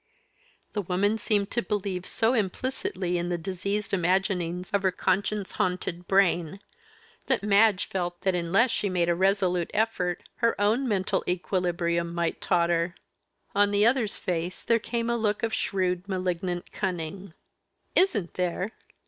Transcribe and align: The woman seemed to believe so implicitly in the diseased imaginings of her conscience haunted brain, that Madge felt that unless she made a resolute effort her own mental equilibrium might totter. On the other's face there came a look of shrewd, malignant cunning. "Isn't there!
The 0.73 0.81
woman 0.81 1.19
seemed 1.19 1.51
to 1.51 1.61
believe 1.61 2.07
so 2.07 2.33
implicitly 2.33 3.19
in 3.19 3.29
the 3.29 3.37
diseased 3.37 3.93
imaginings 3.93 4.71
of 4.71 4.81
her 4.81 4.91
conscience 4.91 5.51
haunted 5.61 6.07
brain, 6.07 6.59
that 7.27 7.43
Madge 7.43 7.85
felt 7.85 8.19
that 8.21 8.33
unless 8.33 8.71
she 8.71 8.89
made 8.89 9.09
a 9.09 9.13
resolute 9.13 9.69
effort 9.75 10.23
her 10.37 10.59
own 10.59 10.87
mental 10.87 11.23
equilibrium 11.27 12.15
might 12.15 12.41
totter. 12.41 12.95
On 13.53 13.69
the 13.69 13.85
other's 13.85 14.17
face 14.17 14.63
there 14.63 14.79
came 14.79 15.07
a 15.07 15.15
look 15.15 15.43
of 15.43 15.53
shrewd, 15.53 16.07
malignant 16.09 16.71
cunning. 16.71 17.35
"Isn't 17.95 18.33
there! 18.33 18.71